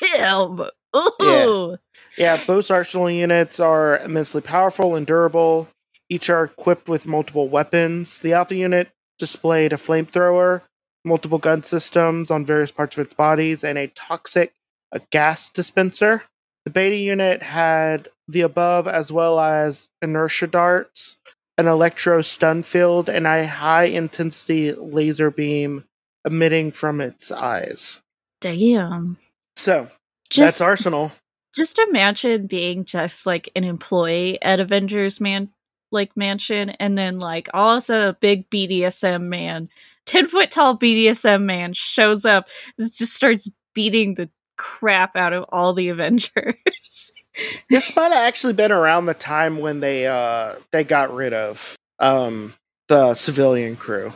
Damn. 0.00 0.60
Ooh. 0.96 1.76
Yeah, 2.16 2.38
both 2.46 2.70
arsenal 2.70 3.10
units 3.10 3.58
are 3.58 3.98
immensely 3.98 4.40
powerful 4.40 4.94
and 4.94 5.06
durable. 5.06 5.68
Each 6.08 6.30
are 6.30 6.44
equipped 6.44 6.88
with 6.88 7.06
multiple 7.06 7.48
weapons. 7.48 8.20
The 8.20 8.32
Alpha 8.34 8.54
unit 8.54 8.90
displayed 9.18 9.72
a 9.72 9.76
flamethrower, 9.76 10.62
multiple 11.04 11.38
gun 11.38 11.62
systems 11.64 12.30
on 12.30 12.46
various 12.46 12.70
parts 12.70 12.96
of 12.96 13.04
its 13.04 13.14
bodies, 13.14 13.64
and 13.64 13.76
a 13.76 13.88
toxic 13.88 14.52
a 14.92 15.00
gas 15.10 15.48
dispenser. 15.50 16.22
The 16.64 16.70
Beta 16.70 16.96
unit 16.96 17.42
had 17.42 18.08
the 18.28 18.40
above 18.42 18.86
as 18.88 19.12
well 19.12 19.38
as 19.40 19.88
inertia 20.02 20.46
darts, 20.46 21.16
an 21.58 21.66
electro 21.66 22.22
stun 22.22 22.62
field, 22.62 23.08
and 23.08 23.26
a 23.26 23.46
high 23.46 23.84
intensity 23.84 24.72
laser 24.72 25.30
beam 25.30 25.84
emitting 26.24 26.72
from 26.72 27.00
its 27.00 27.30
eyes. 27.30 28.00
Damn. 28.40 29.18
So, 29.56 29.88
Just 30.30 30.58
that's 30.58 30.60
Arsenal. 30.60 31.12
just 31.54 31.78
imagine 31.78 32.46
being 32.46 32.84
just 32.84 33.26
like 33.26 33.48
an 33.54 33.64
employee 33.64 34.40
at 34.42 34.60
Avengers 34.60 35.20
Man 35.20 35.50
like 35.92 36.16
mansion 36.16 36.70
and 36.70 36.98
then 36.98 37.18
like 37.20 37.48
all 37.54 37.72
of 37.72 37.78
a 37.78 37.80
sudden 37.80 38.08
a 38.08 38.12
big 38.14 38.50
BDSM 38.50 39.22
man, 39.22 39.68
ten 40.06 40.26
foot 40.26 40.50
tall 40.50 40.76
BDSM 40.76 41.42
man 41.42 41.72
shows 41.72 42.24
up 42.24 42.48
and 42.78 42.92
just 42.92 43.14
starts 43.14 43.48
beating 43.74 44.14
the 44.14 44.28
crap 44.56 45.14
out 45.14 45.32
of 45.32 45.44
all 45.50 45.72
the 45.72 45.88
Avengers. 45.88 47.12
this 47.70 47.94
might 47.96 48.12
have 48.12 48.24
actually 48.24 48.52
been 48.52 48.72
around 48.72 49.06
the 49.06 49.14
time 49.14 49.58
when 49.58 49.80
they 49.80 50.06
uh 50.06 50.54
they 50.72 50.84
got 50.84 51.14
rid 51.14 51.32
of 51.32 51.76
um 51.98 52.54
the 52.88 53.14
civilian 53.14 53.76
crew. 53.76 54.12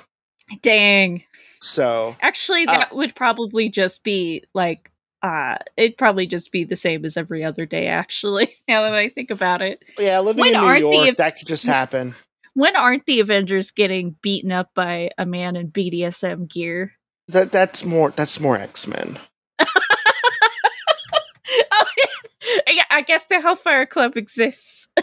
Dang. 0.62 1.22
So 1.60 2.16
Actually 2.20 2.66
Uh, 2.66 2.78
that 2.78 2.94
would 2.94 3.14
probably 3.14 3.68
just 3.68 4.04
be 4.04 4.44
like 4.54 4.90
uh 5.22 5.56
it'd 5.76 5.98
probably 5.98 6.26
just 6.26 6.52
be 6.52 6.64
the 6.64 6.76
same 6.76 7.04
as 7.04 7.16
every 7.16 7.42
other 7.42 7.66
day 7.66 7.88
actually 7.88 8.54
now 8.68 8.82
that 8.82 8.94
I 8.94 9.08
think 9.08 9.30
about 9.30 9.62
it. 9.62 9.82
yeah, 9.98 10.20
living 10.20 10.40
When 10.40 10.54
in 10.54 10.60
New 10.60 10.92
York, 10.94 11.16
that 11.16 11.38
could 11.38 11.48
just 11.48 11.64
happen. 11.64 12.14
When 12.54 12.74
aren't 12.76 13.06
the 13.06 13.20
Avengers 13.20 13.70
getting 13.70 14.16
beaten 14.22 14.50
up 14.50 14.70
by 14.74 15.10
a 15.16 15.24
man 15.24 15.54
in 15.54 15.70
BDSM 15.70 16.48
gear? 16.50 16.92
That 17.28 17.52
that's 17.52 17.84
more 17.84 18.10
that's 18.16 18.40
more 18.40 18.56
X 18.56 18.86
Men. 18.86 19.18
oh, 19.60 19.66
yeah. 22.66 22.82
I 22.98 23.02
guess 23.02 23.26
the 23.26 23.40
Hellfire 23.40 23.86
Club 23.86 24.16
exists. 24.16 24.88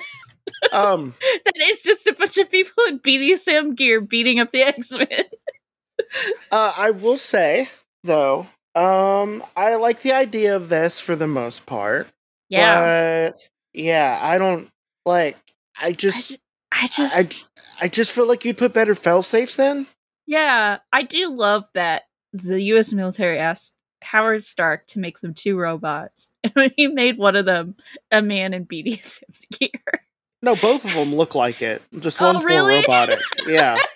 Um, 0.71 1.15
that 1.21 1.57
is 1.69 1.81
just 1.81 2.05
a 2.05 2.13
bunch 2.13 2.37
of 2.37 2.51
people 2.51 2.83
in 2.87 2.99
BDSM 2.99 3.75
gear 3.75 3.99
beating 3.99 4.39
up 4.39 4.51
the 4.51 4.61
X 4.61 4.91
Men. 4.91 5.07
uh, 6.51 6.73
I 6.77 6.91
will 6.91 7.17
say 7.17 7.67
though, 8.03 8.45
um, 8.75 9.43
I 9.57 9.75
like 9.75 10.03
the 10.03 10.13
idea 10.13 10.55
of 10.55 10.69
this 10.69 10.99
for 10.99 11.15
the 11.15 11.27
most 11.27 11.65
part. 11.65 12.07
Yeah, 12.47 13.31
but 13.31 13.39
yeah, 13.73 14.19
I 14.21 14.37
don't 14.37 14.69
like. 15.03 15.35
I 15.77 15.87
I, 15.87 15.91
just, 15.93 16.29
ju- 16.29 16.37
I 16.71 16.87
just, 16.87 17.15
I, 17.15 17.85
I 17.85 17.87
just 17.87 18.11
feel 18.11 18.27
like 18.27 18.45
you'd 18.45 18.57
put 18.57 18.71
better 18.71 18.93
fail 18.93 19.23
safes 19.23 19.57
in. 19.57 19.87
yeah, 20.27 20.77
I 20.93 21.01
do 21.01 21.29
love 21.29 21.65
that 21.73 22.03
the 22.33 22.61
U.S. 22.61 22.93
military 22.93 23.39
asked 23.39 23.73
Howard 24.05 24.43
Stark 24.43 24.87
to 24.87 24.99
make 24.99 25.19
them 25.19 25.33
two 25.33 25.57
robots, 25.57 26.29
and 26.55 26.71
he 26.77 26.87
made 26.87 27.17
one 27.17 27.35
of 27.35 27.45
them 27.45 27.75
a 28.11 28.21
man 28.21 28.53
in 28.53 28.65
BDSM 28.65 29.23
gear. 29.59 30.03
No, 30.41 30.55
both 30.55 30.85
of 30.85 30.93
them 30.93 31.13
look 31.15 31.33
like 31.35 31.61
it. 31.61 31.81
Just 31.99 32.21
Oh, 32.21 32.33
one's 32.33 32.45
really? 32.45 32.73
more 32.75 32.81
robotic. 32.81 33.19
Yeah. 33.47 33.77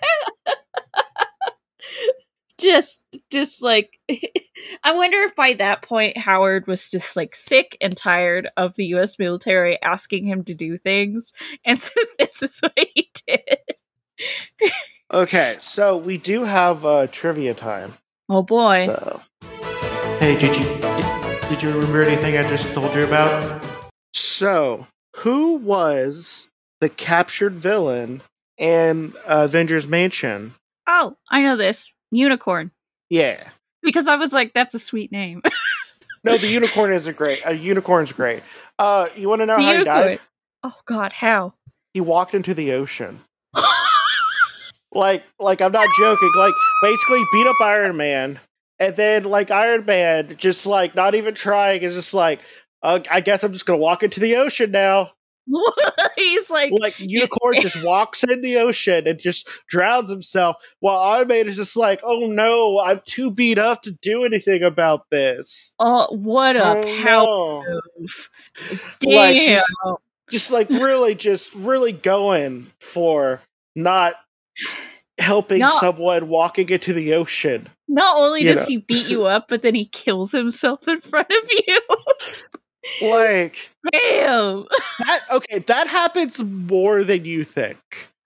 just 2.58 3.00
just 3.32 3.62
like 3.62 3.98
i 4.84 4.92
wonder 4.92 5.18
if 5.20 5.34
by 5.34 5.54
that 5.54 5.82
point 5.82 6.18
howard 6.18 6.68
was 6.68 6.90
just 6.92 7.16
like 7.16 7.34
sick 7.34 7.78
and 7.80 7.96
tired 7.96 8.50
of 8.58 8.76
the 8.76 8.84
us 8.88 9.18
military 9.18 9.82
asking 9.82 10.26
him 10.26 10.44
to 10.44 10.54
do 10.54 10.78
things 10.78 11.32
and 11.64 11.80
so 11.80 11.92
this 12.18 12.44
is 12.44 12.60
what 12.60 12.74
he 12.94 13.10
did 13.26 13.60
Okay, 15.12 15.56
so 15.62 15.96
we 15.96 16.18
do 16.18 16.44
have 16.44 16.86
uh, 16.86 17.08
trivia 17.08 17.54
time. 17.54 17.94
oh 18.28 18.44
boy 18.44 18.88
So, 18.88 19.22
hey, 20.20 20.38
did 20.38 20.56
you 20.56 20.64
did, 20.66 21.50
did 21.50 21.64
you 21.64 21.72
remember 21.72 22.02
anything 22.04 22.38
I 22.38 22.48
just 22.48 22.72
told 22.74 22.94
you 22.94 23.04
about? 23.04 23.64
So, 24.14 24.88
who 25.18 25.56
was 25.56 26.48
the 26.82 26.90
captured 26.90 27.56
villain 27.56 28.22
in 28.58 29.14
uh, 29.26 29.44
Avengers 29.46 29.88
Mansion? 29.88 30.54
oh 30.92 31.16
i 31.30 31.42
know 31.44 31.56
this 31.56 31.92
unicorn 32.12 32.72
Yeah, 33.10 33.50
because 33.84 34.08
I 34.08 34.16
was 34.16 34.34
like, 34.34 34.54
that's 34.54 34.74
a 34.74 34.80
sweet 34.80 35.12
name. 35.12 35.42
no, 36.24 36.36
the 36.38 36.48
unicorn 36.48 36.92
is 36.94 37.06
a 37.08 37.14
great. 37.14 37.42
A 37.46 37.54
unicorn's 37.56 38.12
great. 38.12 38.42
Uh, 38.80 39.08
you 39.16 39.30
want 39.30 39.42
to 39.42 39.46
know 39.46 39.58
The 39.58 39.64
how 39.64 39.78
he 39.78 39.84
died? 39.84 40.20
Oh 40.64 40.76
God, 40.86 41.14
how? 41.14 41.54
He 41.94 42.02
walked 42.02 42.34
into 42.34 42.54
the 42.54 42.74
ocean. 42.74 43.20
Like, 44.92 45.24
like 45.40 45.62
I'm 45.62 45.72
not 45.72 45.88
joking. 46.00 46.32
Like, 46.36 46.54
basically 46.82 47.24
beat 47.32 47.46
up 47.46 47.58
Iron 47.62 47.96
Man, 47.96 48.40
and 48.80 48.96
then 48.96 49.24
like 49.24 49.52
Iron 49.52 49.86
Man, 49.86 50.36
just 50.38 50.66
like 50.66 50.96
not 50.96 51.16
even 51.16 51.34
trying, 51.36 51.82
is 51.84 51.96
just 51.96 52.14
like, 52.14 52.40
uh, 52.84 53.00
I 53.10 53.22
guess 53.22 53.44
I'm 53.44 53.54
just 53.54 53.66
gonna 53.66 53.78
walk 53.80 54.04
into 54.04 54.20
the 54.20 54.36
ocean 54.38 54.72
now. 54.72 55.12
He's 56.16 56.52
like, 56.52 56.72
Like, 56.78 56.94
unicorn 57.00 57.56
just 57.62 57.82
walks 57.84 58.24
in 58.24 58.42
the 58.42 58.58
ocean 58.58 59.08
and 59.08 59.18
just 59.20 59.48
drowns 59.68 60.10
himself, 60.10 60.58
while 60.80 61.00
Iron 61.00 61.28
Man 61.28 61.48
is 61.48 61.56
just 61.56 61.76
like, 61.76 62.02
oh 62.04 62.28
no, 62.28 62.80
I'm 62.80 63.02
too 63.06 63.32
beat 63.32 63.58
up 63.58 63.82
to 63.84 63.92
do 64.02 64.24
anything 64.26 64.62
about 64.62 65.10
this. 65.10 65.74
oh, 65.80 66.08
what 66.16 66.56
a 66.56 66.64
Oh, 66.78 67.04
power 67.04 67.64
no. 67.68 67.82
move! 68.00 68.30
Like, 69.04 69.36
Damn. 69.42 69.56
just- 69.60 69.72
just 70.30 70.52
like 70.52 70.70
really 70.70 71.16
just 71.16 71.52
really 71.56 71.92
going 71.92 72.68
for 72.80 73.42
not 73.76 74.14
helping 75.20 75.60
No. 75.60 75.70
someone 75.80 76.28
walking 76.30 76.70
into 76.70 76.94
the 76.94 77.14
ocean 77.14 77.68
Not 77.88 78.18
only 78.18 78.44
does 78.44 78.60
know. 78.62 78.66
he 78.66 78.78
beat 78.78 79.08
you 79.08 79.26
up, 79.26 79.48
but 79.50 79.62
then 79.62 79.76
he 79.76 79.86
kills 79.86 80.32
himself 80.32 80.88
in 80.88 81.02
front 81.02 81.30
of 81.30 81.50
you. 81.50 81.80
like 83.02 83.70
Damn! 83.92 84.66
that 85.00 85.22
okay 85.32 85.60
that 85.60 85.88
happens 85.88 86.40
more 86.44 87.04
than 87.04 87.26
you 87.26 87.44
think 87.44 87.78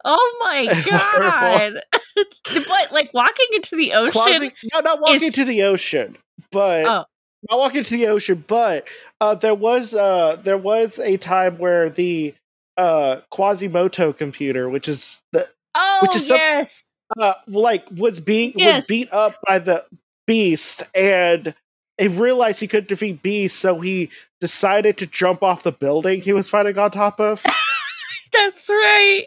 Oh 0.05 0.37
my 0.41 0.65
god! 0.89 1.81
but 2.67 2.91
like 2.91 3.13
walking 3.13 3.47
into 3.53 3.75
the 3.75 3.93
ocean. 3.93 4.11
Quasi- 4.11 4.53
no 4.73 4.79
not 4.81 5.01
walking 5.01 5.23
is- 5.23 5.33
to 5.35 5.45
the 5.45 5.63
ocean 5.63 6.17
but 6.51 6.85
Oh. 6.85 7.05
not 7.49 7.59
walking 7.59 7.79
into 7.79 7.95
the 7.97 8.07
ocean 8.07 8.43
but 8.47 8.85
uh 9.21 9.35
there 9.35 9.55
was 9.55 9.93
uh 9.93 10.37
there 10.43 10.57
was 10.57 10.99
a 10.99 11.17
time 11.17 11.57
where 11.57 11.89
the 11.89 12.33
uh 12.77 13.17
Quasimodo 13.31 14.13
computer 14.17 14.69
which 14.69 14.87
is 14.87 15.19
the 15.31 15.47
oh 15.75 15.99
which 16.01 16.15
is 16.15 16.29
yes. 16.29 16.85
uh 17.19 17.33
like 17.47 17.85
was 17.95 18.19
being 18.19 18.53
Yes. 18.55 18.75
was 18.77 18.87
beat 18.87 19.13
up 19.13 19.35
by 19.47 19.59
the 19.59 19.85
beast 20.27 20.83
and 20.95 21.53
he 21.97 22.07
realized 22.07 22.59
he 22.59 22.67
couldn't 22.67 22.87
defeat 22.89 23.21
beast 23.21 23.59
so 23.59 23.79
he 23.79 24.09
decided 24.41 24.97
to 24.97 25.05
jump 25.07 25.43
off 25.43 25.63
the 25.63 25.71
building 25.71 26.21
he 26.21 26.33
was 26.33 26.49
fighting 26.49 26.77
on 26.77 26.91
top 26.91 27.19
of 27.19 27.43
That's 28.33 28.67
right. 28.67 29.25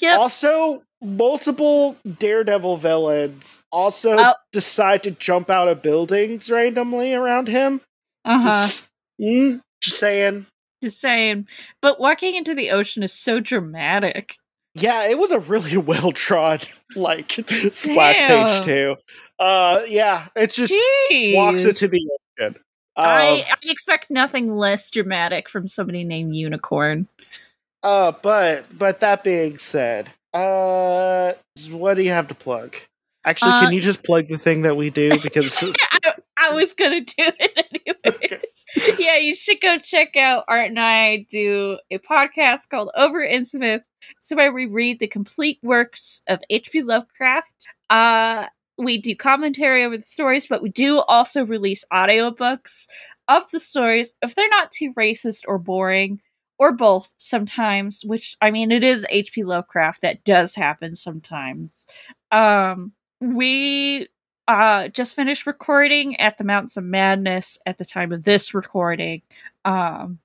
Yep. 0.00 0.18
also 0.18 0.82
multiple 1.02 1.96
daredevil 2.18 2.76
villains 2.78 3.62
also 3.72 4.16
Oh. 4.18 4.34
decide 4.52 5.02
to 5.04 5.10
jump 5.12 5.50
out 5.50 5.68
of 5.68 5.82
buildings 5.82 6.50
randomly 6.50 7.12
around 7.14 7.48
him 7.48 7.80
Uh 8.24 8.38
huh. 8.38 8.66
just, 8.66 8.88
mm, 9.20 9.60
just 9.80 9.98
saying 9.98 10.46
Just 10.82 11.00
saying. 11.00 11.46
But 11.80 11.98
walking 12.00 12.34
into 12.34 12.54
the 12.54 12.70
ocean 12.70 13.02
is 13.02 13.12
so 13.12 13.40
dramatic. 13.40 14.36
Yeah 14.74 15.04
it 15.04 15.18
was 15.18 15.30
a 15.30 15.38
really 15.38 15.76
well 15.90 16.10
drawn 16.12 16.58
like 16.94 17.32
splash 17.72 18.16
page 18.16 18.64
too 18.64 18.96
uh 19.38 19.80
yeah 19.88 20.28
it 20.36 20.50
just 20.52 20.74
Jeez. 21.10 21.34
walks 21.34 21.64
into 21.64 21.88
the 21.88 22.00
ocean 22.38 22.56
I, 22.96 23.40
Um, 23.40 23.44
I 23.50 23.56
expect 23.64 24.10
nothing 24.10 24.52
less 24.52 24.90
dramatic 24.90 25.48
from 25.48 25.66
somebody 25.66 26.04
named 26.04 26.34
Unicorn. 26.34 27.08
Uh, 27.82 28.12
but 28.22 28.66
but 28.78 29.00
that 29.00 29.24
being 29.24 29.58
said, 29.58 30.10
uh, 30.32 31.32
what 31.70 31.94
do 31.94 32.02
you 32.02 32.10
have 32.10 32.28
to 32.28 32.34
plug? 32.34 32.76
Actually, 33.24 33.52
Uh, 33.52 33.60
can 33.62 33.72
you 33.72 33.80
just 33.80 34.04
plug 34.04 34.28
the 34.28 34.38
thing 34.38 34.62
that 34.62 34.76
we 34.76 34.90
do 34.90 35.18
because 35.22 35.60
I, 35.62 36.14
I 36.38 36.50
was 36.52 36.72
gonna 36.74 37.00
do 37.00 37.14
it 37.18 38.00
anyways. 38.22 38.43
Yeah, 38.98 39.16
you 39.16 39.34
should 39.34 39.60
go 39.60 39.78
check 39.78 40.16
out 40.16 40.44
Art 40.48 40.70
and 40.70 40.80
I 40.80 41.26
do 41.30 41.78
a 41.90 41.98
podcast 41.98 42.68
called 42.70 42.90
Over 42.96 43.20
Innsmouth. 43.20 43.82
It's 44.18 44.34
where 44.34 44.52
we 44.52 44.66
read 44.66 44.98
the 44.98 45.06
complete 45.06 45.58
works 45.62 46.22
of 46.28 46.40
H.P. 46.50 46.82
Lovecraft. 46.82 47.68
Uh 47.90 48.46
we 48.76 48.98
do 49.00 49.14
commentary 49.14 49.84
over 49.84 49.96
the 49.96 50.02
stories, 50.02 50.48
but 50.48 50.60
we 50.62 50.68
do 50.68 50.98
also 51.00 51.44
release 51.44 51.84
audiobooks 51.92 52.86
of 53.28 53.48
the 53.52 53.60
stories 53.60 54.14
if 54.22 54.34
they're 54.34 54.48
not 54.48 54.72
too 54.72 54.92
racist 54.94 55.42
or 55.46 55.58
boring. 55.58 56.20
Or 56.56 56.72
both 56.72 57.10
sometimes, 57.18 58.02
which 58.04 58.36
I 58.40 58.52
mean 58.52 58.70
it 58.70 58.84
is 58.84 59.04
H.P. 59.10 59.42
Lovecraft 59.44 60.02
that 60.02 60.24
does 60.24 60.54
happen 60.54 60.94
sometimes. 60.94 61.86
Um 62.30 62.92
we 63.20 64.08
uh 64.48 64.88
just 64.88 65.14
finished 65.14 65.46
recording 65.46 66.18
at 66.20 66.38
the 66.38 66.44
Mountains 66.44 66.76
of 66.76 66.84
Madness 66.84 67.58
at 67.66 67.78
the 67.78 67.84
time 67.84 68.12
of 68.12 68.24
this 68.24 68.54
recording. 68.54 69.22
Um 69.64 70.18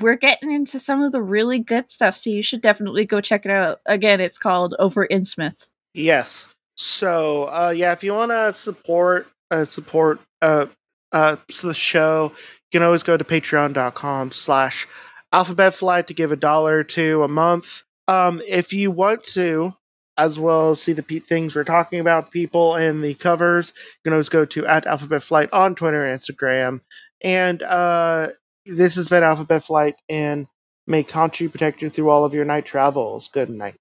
we're 0.00 0.16
getting 0.16 0.50
into 0.50 0.80
some 0.80 1.00
of 1.02 1.12
the 1.12 1.22
really 1.22 1.60
good 1.60 1.90
stuff, 1.92 2.16
so 2.16 2.28
you 2.30 2.42
should 2.42 2.60
definitely 2.60 3.04
go 3.06 3.20
check 3.20 3.44
it 3.44 3.52
out. 3.52 3.80
Again, 3.86 4.20
it's 4.20 4.38
called 4.38 4.74
Over 4.80 5.06
Innsmouth. 5.06 5.66
yes. 5.94 6.48
So 6.76 7.44
uh, 7.44 7.74
yeah, 7.76 7.92
if 7.92 8.02
you 8.02 8.14
want 8.14 8.30
to 8.30 8.52
support 8.54 9.28
uh, 9.50 9.64
support 9.66 10.18
uh 10.42 10.66
uh 11.12 11.36
the 11.62 11.74
show, 11.74 12.32
you 12.34 12.78
can 12.78 12.82
always 12.82 13.02
go 13.02 13.16
to 13.18 13.24
patreon.com 13.24 14.32
slash 14.32 14.88
alphabet 15.32 15.74
flight 15.74 16.06
to 16.06 16.14
give 16.14 16.32
a 16.32 16.36
dollar 16.36 16.82
to 16.84 17.22
a 17.22 17.28
month. 17.28 17.82
Um, 18.08 18.40
if 18.48 18.72
you 18.72 18.90
want 18.90 19.24
to, 19.24 19.74
as 20.20 20.38
well 20.38 20.76
see 20.76 20.92
the 20.92 21.02
pe- 21.02 21.18
things 21.20 21.54
we're 21.54 21.64
talking 21.64 22.00
about, 22.00 22.30
people 22.30 22.76
and 22.76 23.02
the 23.02 23.14
covers, 23.14 23.72
you 23.76 24.00
can 24.04 24.12
always 24.12 24.28
go 24.28 24.44
to 24.44 24.66
at 24.66 24.86
alphabet 24.86 25.22
flight 25.22 25.48
on 25.52 25.74
Twitter 25.74 26.04
and 26.04 26.20
Instagram. 26.20 26.80
And 27.22 27.62
uh, 27.62 28.28
this 28.66 28.94
has 28.96 29.08
been 29.08 29.22
Alphabet 29.22 29.64
Flight, 29.64 29.96
and 30.08 30.46
may 30.86 31.04
Conchi 31.04 31.50
protect 31.50 31.82
you 31.82 31.90
through 31.90 32.10
all 32.10 32.24
of 32.24 32.34
your 32.34 32.44
night 32.44 32.66
travels. 32.66 33.28
Good 33.32 33.50
night. 33.50 33.76